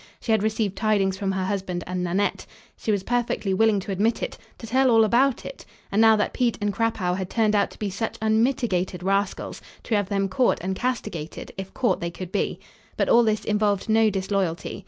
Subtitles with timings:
[0.19, 2.47] She had received tidings from her husband and Nanette.
[2.75, 6.33] She was perfectly willing to admit it, to tell all about it, and, now that
[6.33, 10.57] Pete and Crapaud had turned out to be such unmitigated rascals, to have them caught
[10.61, 12.59] and castigated, if caught they could be.
[12.97, 14.79] But all this involved no disloyalty.